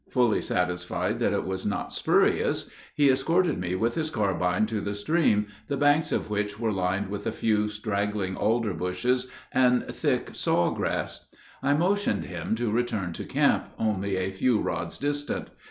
[0.09, 4.95] Fully satisfied that it was not spurious, he escorted me with his carbine to the
[4.95, 10.31] stream, the banks of which were lined with a few straggling alder bushes and thick
[10.33, 11.27] saw grass.
[11.61, 15.51] I motioned him to return to camp, only a few rods distant.